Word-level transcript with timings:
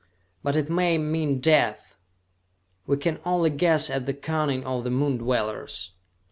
"But 0.41 0.55
it 0.55 0.67
may 0.67 0.97
mean 0.97 1.39
death! 1.39 1.95
We 2.87 2.97
can 2.97 3.19
only 3.23 3.51
guess 3.51 3.87
at 3.87 4.07
the 4.07 4.15
cunning 4.15 4.63
of 4.63 4.83
the 4.83 4.89
Moon 4.89 5.17
dwellers! 5.19 5.91